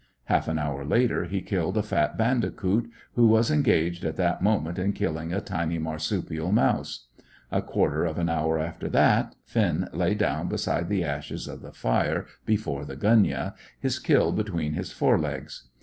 [0.23, 4.79] Half an hour later he killed a fat bandicoot, who was engaged at that moment
[4.79, 7.05] in killing a tiny marsupial mouse.
[7.51, 11.71] A quarter of an hour after that, Finn lay down beside the ashes of the
[11.71, 15.67] fire before the gunyah, his kill between his fore legs.